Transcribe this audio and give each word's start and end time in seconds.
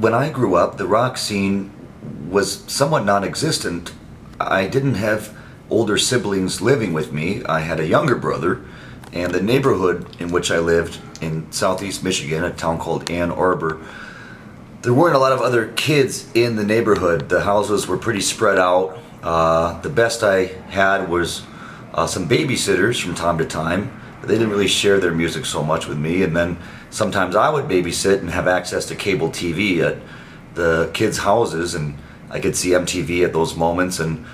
when 0.00 0.14
I 0.14 0.30
grew 0.30 0.54
up, 0.54 0.78
the 0.78 0.86
rock 0.86 1.18
scene 1.18 1.70
was 2.30 2.64
somewhat 2.66 3.04
non 3.04 3.22
existent. 3.22 3.92
I 4.40 4.66
didn't 4.66 4.94
have 4.94 5.36
older 5.68 5.98
siblings 5.98 6.62
living 6.62 6.94
with 6.94 7.12
me. 7.12 7.44
I 7.44 7.60
had 7.60 7.78
a 7.78 7.86
younger 7.86 8.16
brother, 8.16 8.62
and 9.12 9.32
the 9.32 9.42
neighborhood 9.42 10.16
in 10.18 10.32
which 10.32 10.50
I 10.50 10.58
lived 10.58 10.98
in 11.20 11.52
southeast 11.52 12.02
Michigan, 12.02 12.44
a 12.44 12.50
town 12.50 12.78
called 12.78 13.10
Ann 13.10 13.30
Arbor, 13.30 13.78
there 14.80 14.94
weren't 14.94 15.14
a 15.14 15.18
lot 15.18 15.32
of 15.32 15.42
other 15.42 15.68
kids 15.72 16.30
in 16.32 16.56
the 16.56 16.64
neighborhood. 16.64 17.28
The 17.28 17.42
houses 17.42 17.86
were 17.86 17.98
pretty 17.98 18.22
spread 18.22 18.58
out. 18.58 18.98
Uh, 19.22 19.78
the 19.82 19.90
best 19.90 20.22
I 20.22 20.46
had 20.70 21.10
was 21.10 21.42
uh, 21.92 22.06
some 22.06 22.26
babysitters 22.26 23.02
from 23.02 23.14
time 23.14 23.36
to 23.36 23.44
time. 23.44 24.00
They 24.22 24.34
didn't 24.34 24.48
really 24.48 24.68
share 24.68 24.98
their 24.98 25.12
music 25.12 25.44
so 25.44 25.62
much 25.62 25.86
with 25.86 25.98
me. 25.98 26.22
And 26.22 26.34
then 26.34 26.56
sometimes 26.90 27.36
I 27.36 27.48
would 27.50 27.66
babysit 27.66 28.18
and 28.20 28.30
have 28.30 28.46
access 28.46 28.86
to 28.86 28.94
cable 28.94 29.28
TV 29.28 29.80
at 29.80 29.98
the 30.54 30.90
kids' 30.92 31.18
houses, 31.18 31.74
and 31.74 31.96
I 32.30 32.40
could 32.40 32.56
see 32.56 32.70
MTV 32.70 33.24
at 33.24 33.32
those 33.32 33.56
moments. 33.56 33.98
And 33.98 34.24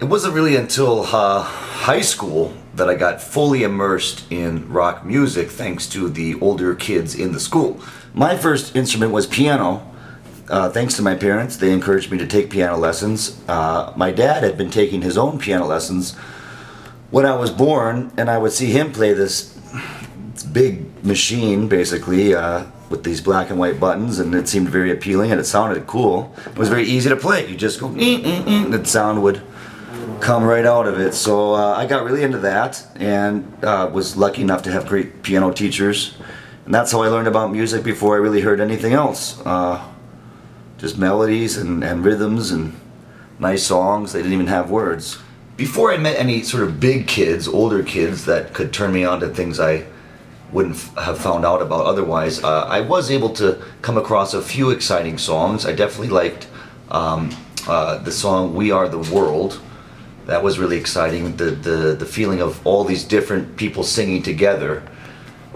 it 0.00 0.04
wasn't 0.04 0.34
really 0.34 0.56
until 0.56 1.02
uh, 1.02 1.42
high 1.42 2.00
school 2.00 2.54
that 2.74 2.88
I 2.88 2.94
got 2.94 3.22
fully 3.22 3.62
immersed 3.62 4.30
in 4.32 4.68
rock 4.68 5.04
music 5.04 5.50
thanks 5.50 5.88
to 5.90 6.08
the 6.08 6.34
older 6.40 6.74
kids 6.74 7.14
in 7.14 7.32
the 7.32 7.40
school. 7.40 7.80
My 8.12 8.36
first 8.36 8.74
instrument 8.74 9.12
was 9.12 9.26
piano. 9.26 9.90
Uh, 10.48 10.68
thanks 10.68 10.96
to 10.96 11.02
my 11.02 11.14
parents, 11.14 11.56
they 11.56 11.72
encouraged 11.72 12.10
me 12.10 12.18
to 12.18 12.26
take 12.26 12.50
piano 12.50 12.76
lessons. 12.76 13.40
Uh, 13.48 13.92
my 13.96 14.10
dad 14.10 14.42
had 14.42 14.58
been 14.58 14.70
taking 14.70 15.02
his 15.02 15.16
own 15.16 15.38
piano 15.38 15.66
lessons 15.66 16.14
when 17.10 17.24
I 17.24 17.34
was 17.36 17.50
born, 17.50 18.12
and 18.16 18.28
I 18.28 18.38
would 18.38 18.52
see 18.52 18.70
him 18.70 18.92
play 18.92 19.14
this 19.14 19.56
big 20.42 21.04
machine, 21.04 21.68
basically, 21.68 22.34
uh, 22.34 22.64
with 22.90 23.04
these 23.04 23.20
black 23.20 23.50
and 23.50 23.58
white 23.58 23.80
buttons, 23.80 24.18
and 24.18 24.34
it 24.34 24.48
seemed 24.48 24.68
very 24.68 24.90
appealing 24.90 25.30
and 25.30 25.40
it 25.40 25.44
sounded 25.44 25.86
cool. 25.86 26.34
It 26.46 26.58
was 26.58 26.68
very 26.68 26.84
easy 26.84 27.08
to 27.08 27.16
play. 27.16 27.48
You 27.48 27.56
just 27.56 27.80
go, 27.80 27.88
and 27.88 28.72
the 28.72 28.84
sound 28.84 29.22
would 29.22 29.42
come 30.20 30.44
right 30.44 30.64
out 30.64 30.86
of 30.86 30.98
it. 31.00 31.14
So 31.14 31.54
uh, 31.54 31.74
I 31.76 31.86
got 31.86 32.04
really 32.04 32.22
into 32.22 32.38
that 32.38 32.86
and 32.96 33.52
uh, 33.64 33.90
was 33.92 34.16
lucky 34.16 34.42
enough 34.42 34.62
to 34.62 34.72
have 34.72 34.86
great 34.86 35.22
piano 35.22 35.52
teachers. 35.52 36.16
And 36.64 36.74
that's 36.74 36.92
how 36.92 37.02
I 37.02 37.08
learned 37.08 37.28
about 37.28 37.52
music 37.52 37.82
before 37.82 38.14
I 38.14 38.18
really 38.18 38.40
heard 38.40 38.60
anything 38.60 38.92
else. 38.92 39.40
Uh, 39.44 39.86
just 40.78 40.96
melodies 40.98 41.56
and, 41.56 41.84
and 41.84 42.04
rhythms 42.04 42.50
and 42.50 42.78
nice 43.38 43.66
songs. 43.66 44.12
They 44.12 44.20
didn't 44.20 44.32
even 44.32 44.46
have 44.46 44.70
words. 44.70 45.18
Before 45.56 45.92
I 45.92 45.98
met 45.98 46.18
any 46.18 46.42
sort 46.42 46.62
of 46.62 46.80
big 46.80 47.06
kids, 47.06 47.46
older 47.46 47.82
kids 47.82 48.24
that 48.24 48.54
could 48.54 48.72
turn 48.72 48.92
me 48.92 49.04
on 49.04 49.20
to 49.20 49.28
things 49.28 49.60
I 49.60 49.86
wouldn't 50.54 50.78
have 50.96 51.18
found 51.18 51.44
out 51.44 51.60
about 51.60 51.84
otherwise, 51.84 52.42
uh, 52.42 52.62
I 52.62 52.80
was 52.80 53.10
able 53.10 53.30
to 53.34 53.60
come 53.82 53.98
across 53.98 54.32
a 54.32 54.40
few 54.40 54.70
exciting 54.70 55.18
songs. 55.18 55.66
I 55.66 55.72
definitely 55.72 56.08
liked 56.08 56.46
um, 56.90 57.36
uh, 57.66 57.98
the 57.98 58.12
song 58.12 58.54
We 58.54 58.70
Are 58.70 58.88
the 58.88 59.00
World 59.12 59.60
that 60.26 60.42
was 60.42 60.58
really 60.58 60.78
exciting. 60.78 61.36
The, 61.36 61.46
the, 61.46 61.94
the 61.94 62.06
feeling 62.06 62.40
of 62.40 62.64
all 62.66 62.84
these 62.84 63.04
different 63.04 63.56
people 63.56 63.82
singing 63.82 64.22
together. 64.22 64.82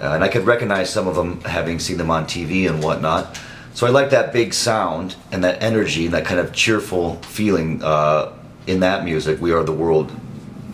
Uh, 0.00 0.12
and 0.14 0.24
I 0.24 0.28
could 0.28 0.44
recognize 0.44 0.90
some 0.90 1.06
of 1.06 1.14
them 1.14 1.40
having 1.42 1.78
seen 1.78 1.98
them 1.98 2.10
on 2.10 2.24
TV 2.24 2.68
and 2.68 2.82
whatnot. 2.82 3.38
So 3.74 3.86
I 3.86 3.90
like 3.90 4.10
that 4.10 4.32
big 4.32 4.54
sound 4.54 5.16
and 5.30 5.44
that 5.44 5.62
energy 5.62 6.06
and 6.06 6.14
that 6.14 6.24
kind 6.24 6.40
of 6.40 6.52
cheerful 6.52 7.16
feeling 7.16 7.82
uh, 7.82 8.32
in 8.66 8.80
that 8.80 9.04
music. 9.04 9.40
We 9.40 9.52
Are 9.52 9.62
the 9.62 9.72
World. 9.72 10.10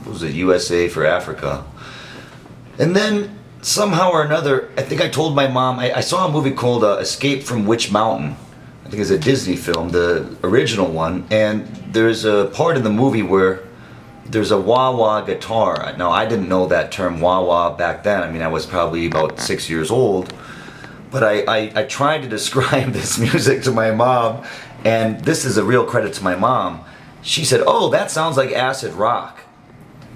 Was 0.06 0.22
it 0.22 0.32
USA 0.34 0.88
for 0.88 1.04
Africa? 1.04 1.64
And 2.78 2.96
then 2.96 3.41
somehow 3.62 4.10
or 4.10 4.22
another, 4.22 4.68
I 4.76 4.82
think 4.82 5.00
I 5.00 5.08
told 5.08 5.34
my 5.34 5.48
mom, 5.48 5.78
I, 5.78 5.96
I 5.96 6.00
saw 6.00 6.28
a 6.28 6.30
movie 6.30 6.50
called 6.50 6.84
uh, 6.84 6.98
Escape 6.98 7.44
from 7.44 7.64
Witch 7.64 7.90
Mountain. 7.90 8.36
I 8.84 8.88
think 8.90 9.00
it's 9.00 9.10
a 9.10 9.18
Disney 9.18 9.56
film, 9.56 9.88
the 9.88 10.36
original 10.42 10.90
one. 10.90 11.26
And 11.30 11.66
there's 11.92 12.24
a 12.24 12.50
part 12.52 12.76
in 12.76 12.82
the 12.82 12.90
movie 12.90 13.22
where 13.22 13.62
there's 14.26 14.50
a 14.50 14.60
wah 14.60 14.94
wah 14.94 15.20
guitar. 15.20 15.94
Now 15.96 16.10
I 16.10 16.26
didn't 16.26 16.48
know 16.48 16.66
that 16.66 16.92
term 16.92 17.20
wah 17.20 17.42
wah 17.42 17.74
back 17.76 18.02
then. 18.02 18.22
I 18.22 18.30
mean 18.30 18.42
I 18.42 18.48
was 18.48 18.66
probably 18.66 19.06
about 19.06 19.40
six 19.40 19.70
years 19.70 19.90
old, 19.90 20.34
but 21.10 21.22
I, 21.22 21.42
I, 21.42 21.72
I 21.74 21.82
tried 21.84 22.22
to 22.22 22.28
describe 22.38 22.92
this 22.92 23.18
music 23.18 23.62
to 23.64 23.70
my 23.70 23.90
mom, 23.90 24.44
and 24.84 25.20
this 25.24 25.44
is 25.44 25.56
a 25.56 25.64
real 25.64 25.84
credit 25.84 26.14
to 26.14 26.24
my 26.24 26.34
mom. 26.34 26.84
She 27.22 27.44
said, 27.44 27.62
"Oh, 27.66 27.90
that 27.90 28.10
sounds 28.10 28.36
like 28.36 28.52
acid 28.52 28.94
rock," 28.94 29.40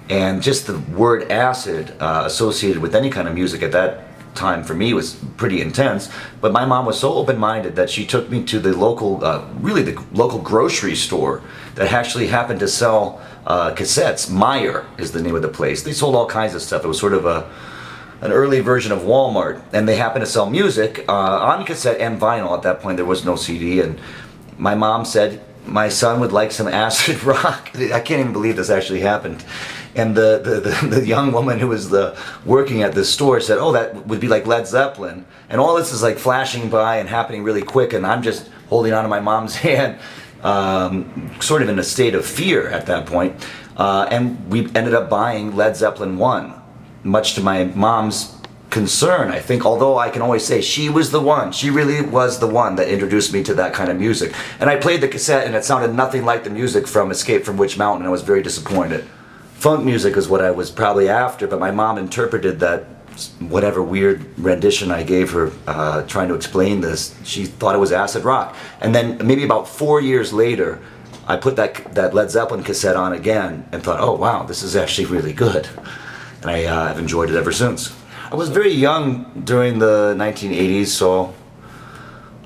and 0.09 0.41
just 0.41 0.67
the 0.67 0.79
word 0.95 1.31
acid 1.31 1.93
uh, 1.99 2.23
associated 2.25 2.81
with 2.81 2.95
any 2.95 3.09
kind 3.09 3.27
of 3.27 3.33
music 3.33 3.61
at 3.61 3.71
that 3.73 4.03
time 4.35 4.63
for 4.63 4.73
me 4.73 4.93
was 4.93 5.15
pretty 5.35 5.61
intense. 5.61 6.09
But 6.39 6.53
my 6.53 6.65
mom 6.65 6.85
was 6.85 6.99
so 6.99 7.13
open-minded 7.15 7.75
that 7.75 7.89
she 7.89 8.05
took 8.05 8.29
me 8.29 8.43
to 8.45 8.59
the 8.59 8.77
local, 8.77 9.23
uh, 9.25 9.45
really 9.59 9.81
the 9.81 10.01
local 10.13 10.39
grocery 10.39 10.95
store 10.95 11.41
that 11.75 11.91
actually 11.91 12.27
happened 12.27 12.59
to 12.61 12.67
sell 12.67 13.21
uh, 13.45 13.73
cassettes. 13.73 14.29
Meijer 14.29 14.85
is 14.99 15.11
the 15.11 15.21
name 15.21 15.35
of 15.35 15.41
the 15.41 15.47
place. 15.47 15.83
They 15.83 15.93
sold 15.93 16.15
all 16.15 16.27
kinds 16.27 16.53
of 16.53 16.61
stuff. 16.61 16.83
It 16.83 16.87
was 16.87 16.99
sort 16.99 17.13
of 17.13 17.25
a 17.25 17.49
an 18.19 18.31
early 18.31 18.61
version 18.61 18.91
of 18.91 19.01
Walmart, 19.01 19.61
and 19.73 19.87
they 19.87 19.95
happened 19.95 20.25
to 20.25 20.31
sell 20.31 20.49
music 20.49 21.05
uh, 21.07 21.13
on 21.13 21.63
cassette 21.65 22.01
and 22.01 22.19
vinyl. 22.19 22.55
At 22.57 22.63
that 22.63 22.81
point, 22.81 22.97
there 22.97 23.05
was 23.05 23.23
no 23.23 23.35
CD, 23.35 23.79
and 23.79 23.99
my 24.57 24.73
mom 24.73 25.05
said 25.05 25.43
my 25.67 25.89
son 25.89 26.19
would 26.19 26.31
like 26.31 26.51
some 26.51 26.67
acid 26.67 27.23
rock. 27.25 27.71
I 27.75 27.99
can't 27.99 28.19
even 28.19 28.33
believe 28.33 28.55
this 28.55 28.69
actually 28.69 29.01
happened. 29.01 29.43
And 29.95 30.15
the, 30.15 30.39
the, 30.43 30.69
the, 30.69 30.95
the, 30.99 31.07
young 31.07 31.31
woman 31.31 31.59
who 31.59 31.69
was 31.69 31.89
the 31.89 32.15
working 32.45 32.83
at 32.83 32.93
this 32.93 33.11
store 33.11 33.39
said, 33.39 33.57
"Oh, 33.57 33.71
that 33.71 34.05
would 34.05 34.19
be 34.19 34.27
like 34.27 34.45
Led 34.45 34.67
Zeppelin." 34.67 35.25
And 35.49 35.59
all 35.59 35.75
this 35.75 35.91
is 35.91 36.03
like 36.03 36.19
flashing 36.19 36.69
by 36.69 36.97
and 36.97 37.09
happening 37.09 37.43
really 37.43 37.63
quick, 37.63 37.93
and 37.93 38.05
I'm 38.05 38.21
just 38.21 38.47
holding 38.69 38.93
on 38.93 39.03
to 39.03 39.09
my 39.09 39.19
mom's 39.19 39.55
hand 39.67 39.99
um, 40.43 41.31
sort 41.39 41.61
of 41.61 41.69
in 41.69 41.79
a 41.79 41.83
state 41.83 42.15
of 42.15 42.25
fear 42.25 42.67
at 42.69 42.85
that 42.85 43.05
point. 43.05 43.35
Uh, 43.75 44.07
and 44.09 44.49
we 44.51 44.65
ended 44.75 44.93
up 44.93 45.09
buying 45.09 45.55
Led 45.55 45.75
Zeppelin 45.75 46.17
1, 46.17 46.53
much 47.03 47.35
to 47.35 47.41
my 47.41 47.65
mom's 47.65 48.36
concern, 48.69 49.31
I 49.31 49.39
think, 49.39 49.65
although 49.65 49.97
I 49.97 50.09
can 50.09 50.21
always 50.21 50.45
say 50.45 50.61
she 50.61 50.89
was 50.89 51.11
the 51.11 51.21
one. 51.21 51.51
She 51.51 51.69
really 51.69 52.01
was 52.01 52.39
the 52.39 52.47
one 52.47 52.75
that 52.75 52.89
introduced 52.89 53.33
me 53.33 53.43
to 53.43 53.53
that 53.55 53.73
kind 53.73 53.89
of 53.89 53.97
music. 53.97 54.33
And 54.59 54.69
I 54.69 54.75
played 54.75 55.01
the 55.01 55.07
cassette 55.07 55.45
and 55.47 55.55
it 55.55 55.63
sounded 55.63 55.93
nothing 55.93 56.25
like 56.25 56.43
the 56.43 56.49
music 56.49 56.87
from 56.87 57.11
Escape 57.11 57.43
from 57.43 57.57
Witch 57.57 57.77
Mountain. 57.77 58.05
I 58.05 58.09
was 58.09 58.23
very 58.23 58.43
disappointed. 58.43 59.05
Funk 59.53 59.85
music 59.85 60.17
is 60.17 60.27
what 60.27 60.41
I 60.41 60.51
was 60.51 60.69
probably 60.69 61.09
after, 61.09 61.47
but 61.47 61.59
my 61.59 61.71
mom 61.71 61.97
interpreted 61.97 62.59
that 62.59 62.83
whatever 63.39 63.81
weird 63.81 64.23
rendition 64.37 64.91
I 64.91 65.01
gave 65.03 65.31
her 65.31 65.51
uh, 65.65 66.03
trying 66.03 66.27
to 66.27 66.35
explain 66.35 66.81
this, 66.81 67.15
she 67.23 67.45
thought 67.45 67.73
it 67.73 67.79
was 67.79 67.91
acid 67.91 68.23
rock. 68.23 68.55
And 68.81 68.93
then 68.93 69.25
maybe 69.25 69.43
about 69.43 69.67
four 69.67 69.99
years 70.01 70.31
later, 70.31 70.79
I 71.25 71.37
put 71.37 71.55
that 71.55 71.95
that 71.95 72.13
Led 72.13 72.29
Zeppelin 72.29 72.63
cassette 72.63 72.95
on 72.95 73.13
again 73.13 73.67
and 73.71 73.83
thought, 73.83 73.99
oh 73.99 74.15
wow, 74.15 74.43
this 74.43 74.61
is 74.61 74.75
actually 74.75 75.05
really 75.05 75.33
good. 75.33 75.67
And 76.41 76.51
I, 76.51 76.65
uh, 76.65 76.87
have 76.87 76.99
enjoyed 76.99 77.29
it 77.29 77.35
ever 77.35 77.51
since. 77.51 77.93
I 78.29 78.35
was 78.35 78.49
very 78.49 78.73
young 78.73 79.43
during 79.45 79.79
the 79.79 80.13
1980s, 80.17 80.87
so 80.87 81.33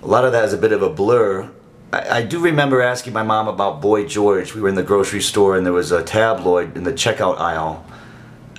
a 0.04 0.06
lot 0.06 0.26
of 0.26 0.32
that 0.32 0.46
is 0.46 0.54
a 0.54 0.58
bit 0.58 0.74
of 0.74 0.84
a 0.84 0.90
blur. 0.90 1.50
I, 1.92 2.20
I 2.20 2.22
do 2.22 2.40
remember 2.40 2.84
asking 2.84 3.14
my 3.14 3.24
mom 3.24 3.48
about 3.48 3.82
Boy 3.82 4.06
George. 4.06 4.54
We 4.54 4.62
were 4.62 4.70
in 4.70 4.76
the 4.76 4.84
grocery 4.84 5.22
store 5.22 5.58
and 5.58 5.66
there 5.66 5.74
was 5.74 5.92
a 5.92 6.04
tabloid 6.04 6.78
in 6.78 6.84
the 6.84 6.94
checkout 6.94 7.40
aisle, 7.40 7.84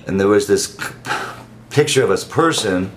and 0.05 0.19
there 0.19 0.27
was 0.27 0.47
this 0.47 0.77
picture 1.69 2.03
of 2.03 2.09
a 2.09 2.17
person. 2.17 2.91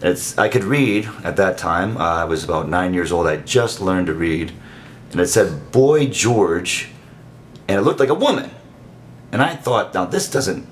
It's 0.00 0.38
I 0.38 0.48
could 0.48 0.64
read 0.64 1.06
at 1.22 1.36
that 1.36 1.58
time. 1.58 1.98
Uh, 1.98 2.22
I 2.22 2.24
was 2.24 2.42
about 2.42 2.70
nine 2.70 2.94
years 2.94 3.12
old. 3.12 3.26
I 3.26 3.36
just 3.36 3.82
learned 3.82 4.06
to 4.06 4.14
read, 4.14 4.50
and 5.12 5.20
it 5.20 5.26
said 5.26 5.72
"Boy 5.72 6.06
George," 6.06 6.88
and 7.68 7.78
it 7.78 7.82
looked 7.82 8.00
like 8.00 8.08
a 8.08 8.14
woman. 8.14 8.50
And 9.30 9.42
I 9.42 9.56
thought, 9.56 9.92
now 9.92 10.06
this 10.06 10.30
doesn't 10.30 10.66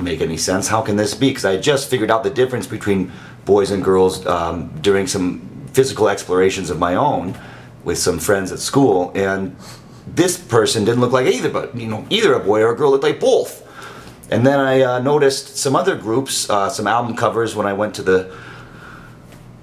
make 0.00 0.20
any 0.20 0.36
sense. 0.36 0.68
How 0.68 0.82
can 0.82 0.96
this 0.96 1.14
be? 1.14 1.28
Because 1.28 1.44
I 1.44 1.56
just 1.56 1.88
figured 1.90 2.10
out 2.10 2.22
the 2.22 2.30
difference 2.30 2.66
between 2.66 3.12
boys 3.44 3.70
and 3.70 3.82
girls 3.82 4.26
um, 4.26 4.68
during 4.80 5.06
some 5.06 5.40
physical 5.72 6.08
explorations 6.08 6.70
of 6.70 6.78
my 6.78 6.94
own 6.94 7.38
with 7.84 7.98
some 7.98 8.18
friends 8.18 8.52
at 8.52 8.58
school, 8.58 9.12
and 9.14 9.56
this 10.06 10.36
person 10.38 10.84
didn't 10.84 11.00
look 11.00 11.12
like 11.12 11.26
either, 11.26 11.48
but 11.48 11.74
you 11.76 11.86
know, 11.86 12.04
either 12.10 12.34
a 12.34 12.40
boy 12.40 12.62
or 12.62 12.72
a 12.72 12.76
girl 12.76 12.90
looked 12.90 13.04
like 13.04 13.20
both. 13.20 13.66
And 14.30 14.46
then 14.46 14.60
I 14.60 14.82
uh, 14.82 14.98
noticed 15.00 15.56
some 15.56 15.74
other 15.74 15.96
groups, 15.96 16.48
uh, 16.48 16.68
some 16.68 16.86
album 16.86 17.16
covers 17.16 17.56
when 17.56 17.66
I 17.66 17.72
went 17.72 17.94
to 17.96 18.02
the 18.02 18.36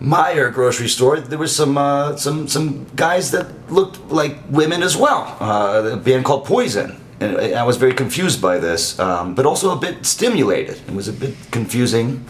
Meijer 0.01 0.54
grocery 0.54 0.90
store. 0.90 1.19
There 1.19 1.40
was 1.40 1.56
some 1.56 1.78
uh, 1.78 2.16
some 2.18 2.48
some 2.48 2.86
guys 2.95 3.31
that 3.31 3.48
looked 3.72 4.00
like 4.12 4.38
women 4.50 4.83
as 4.83 4.95
well. 4.95 5.38
Uh, 5.40 5.92
a 5.94 5.98
band 5.98 6.25
called 6.25 6.45
Poison, 6.45 7.00
and 7.19 7.38
I 7.56 7.64
was 7.64 7.78
very 7.78 7.94
confused 7.94 8.42
by 8.42 8.60
this, 8.60 9.00
um, 9.00 9.34
but 9.34 9.46
also 9.46 9.72
a 9.72 9.80
bit 9.80 10.06
stimulated. 10.06 10.80
It 10.88 10.94
was 10.94 11.08
a 11.08 11.14
bit 11.14 11.36
confusing 11.52 12.25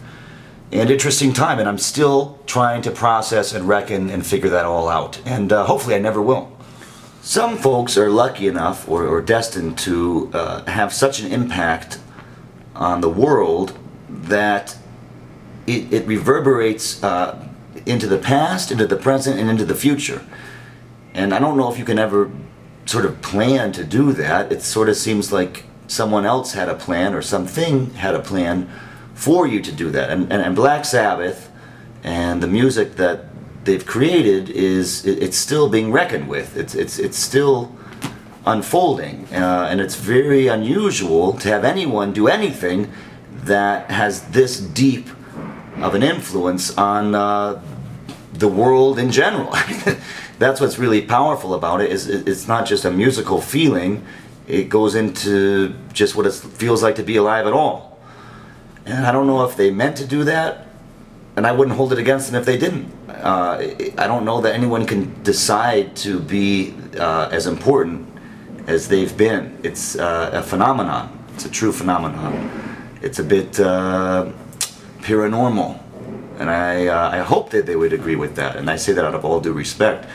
and 0.71 0.89
interesting 0.89 1.33
time, 1.33 1.59
and 1.59 1.67
I'm 1.67 1.77
still 1.77 2.39
trying 2.45 2.81
to 2.83 2.91
process 2.91 3.53
and 3.53 3.67
reckon 3.67 4.09
and 4.09 4.25
figure 4.25 4.49
that 4.49 4.65
all 4.65 4.87
out. 4.89 5.21
And 5.25 5.51
uh, 5.51 5.65
hopefully, 5.65 5.95
I 5.95 5.99
never 5.99 6.21
will. 6.21 6.51
Some 7.21 7.57
folks 7.57 7.97
are 7.97 8.09
lucky 8.09 8.47
enough 8.47 8.87
or, 8.87 9.05
or 9.05 9.21
destined 9.21 9.77
to 9.79 10.29
uh, 10.33 10.63
have 10.65 10.93
such 10.93 11.19
an 11.19 11.31
impact 11.31 11.99
on 12.75 13.01
the 13.01 13.09
world 13.09 13.77
that 14.09 14.77
it, 15.65 15.91
it 15.93 16.07
reverberates 16.07 17.03
uh, 17.03 17.45
into 17.85 18.07
the 18.07 18.17
past, 18.17 18.71
into 18.71 18.87
the 18.87 18.95
present, 18.95 19.39
and 19.39 19.49
into 19.49 19.65
the 19.65 19.75
future. 19.75 20.25
And 21.13 21.33
I 21.33 21.39
don't 21.39 21.57
know 21.57 21.71
if 21.71 21.77
you 21.77 21.83
can 21.83 21.99
ever 21.99 22.31
sort 22.87 23.05
of 23.05 23.21
plan 23.21 23.71
to 23.73 23.83
do 23.83 24.13
that. 24.13 24.51
It 24.51 24.61
sort 24.61 24.89
of 24.89 24.95
seems 24.95 25.31
like 25.31 25.65
someone 25.87 26.25
else 26.25 26.53
had 26.53 26.69
a 26.69 26.75
plan 26.75 27.13
or 27.13 27.21
something 27.21 27.93
had 27.93 28.15
a 28.15 28.19
plan 28.19 28.69
for 29.13 29.47
you 29.47 29.61
to 29.61 29.71
do 29.71 29.89
that. 29.91 30.09
And, 30.09 30.31
and, 30.31 30.41
and 30.41 30.55
Black 30.55 30.85
Sabbath 30.85 31.51
and 32.03 32.41
the 32.41 32.47
music 32.47 32.95
that 32.95 33.25
they've 33.63 33.85
created 33.85 34.49
is 34.49 35.05
it, 35.05 35.21
it's 35.21 35.37
still 35.37 35.69
being 35.69 35.91
reckoned 35.91 36.27
with. 36.27 36.57
It's 36.57 36.73
it's 36.73 36.97
it's 36.97 37.17
still 37.17 37.75
unfolding, 38.45 39.27
uh, 39.33 39.67
and 39.69 39.81
it's 39.81 39.95
very 39.95 40.47
unusual 40.47 41.33
to 41.33 41.49
have 41.49 41.65
anyone 41.65 42.13
do 42.13 42.27
anything 42.27 42.91
that 43.43 43.91
has 43.91 44.29
this 44.29 44.59
deep 44.59 45.07
of 45.81 45.93
an 45.93 46.01
influence 46.01 46.75
on 46.77 47.13
uh, 47.13 47.61
the 48.33 48.47
world 48.47 48.97
in 48.97 49.11
general. 49.11 49.53
That's 50.39 50.61
what's 50.61 50.77
really 50.77 51.01
powerful 51.01 51.53
about 51.53 51.81
it. 51.81 51.91
Is 51.91 52.07
it's 52.07 52.47
not 52.47 52.65
just 52.65 52.85
a 52.85 52.91
musical 52.91 53.41
feeling; 53.41 54.05
it 54.47 54.69
goes 54.69 54.95
into 54.95 55.73
just 55.93 56.15
what 56.15 56.25
it 56.25 56.33
feels 56.33 56.83
like 56.83 56.95
to 56.95 57.03
be 57.03 57.17
alive 57.17 57.47
at 57.47 57.53
all. 57.53 57.99
And 58.85 59.05
I 59.05 59.11
don't 59.11 59.27
know 59.27 59.43
if 59.43 59.57
they 59.57 59.71
meant 59.71 59.97
to 59.97 60.05
do 60.05 60.23
that, 60.23 60.67
and 61.35 61.45
I 61.45 61.51
wouldn't 61.51 61.75
hold 61.75 61.91
it 61.91 61.99
against 61.99 62.31
them 62.31 62.39
if 62.39 62.45
they 62.45 62.57
didn't. 62.57 62.91
Uh, 63.09 63.57
I 63.97 64.07
don't 64.07 64.25
know 64.25 64.39
that 64.41 64.53
anyone 64.53 64.85
can 64.85 65.21
decide 65.23 65.95
to 65.97 66.19
be 66.19 66.73
uh, 66.97 67.29
as 67.31 67.47
important 67.47 68.07
as 68.67 68.87
they've 68.87 69.15
been. 69.17 69.57
It's 69.63 69.97
uh, 69.97 70.29
a 70.33 70.43
phenomenon. 70.43 71.25
It's 71.33 71.45
a 71.45 71.49
true 71.49 71.71
phenomenon. 71.71 72.49
It's 73.01 73.19
a 73.19 73.23
bit 73.23 73.59
uh, 73.59 74.31
paranormal, 75.01 75.81
and 76.39 76.49
I 76.49 76.87
uh, 76.87 77.09
I 77.11 77.19
hope 77.19 77.49
that 77.51 77.65
they 77.65 77.75
would 77.75 77.93
agree 77.93 78.15
with 78.15 78.35
that. 78.35 78.55
And 78.55 78.69
I 78.69 78.77
say 78.77 78.93
that 78.93 79.05
out 79.05 79.15
of 79.15 79.25
all 79.25 79.39
due 79.39 79.53
respect. 79.53 80.07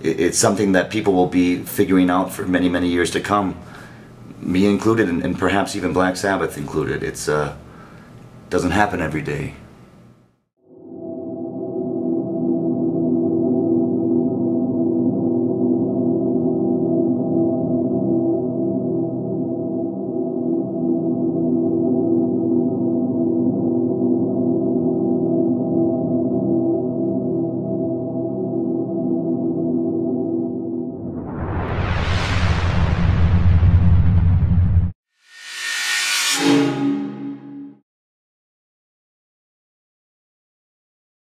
It's 0.00 0.38
something 0.38 0.72
that 0.72 0.90
people 0.90 1.12
will 1.12 1.26
be 1.26 1.62
figuring 1.64 2.10
out 2.10 2.32
for 2.32 2.46
many 2.46 2.68
many 2.68 2.88
years 2.88 3.10
to 3.12 3.20
come, 3.20 3.56
me 4.40 4.66
included, 4.66 5.08
and, 5.08 5.24
and 5.24 5.38
perhaps 5.38 5.74
even 5.74 5.92
Black 5.92 6.16
Sabbath 6.16 6.56
included. 6.56 7.02
It's 7.02 7.28
uh, 7.28 7.56
doesn't 8.50 8.70
happen 8.70 9.00
every 9.00 9.22
day. 9.22 9.54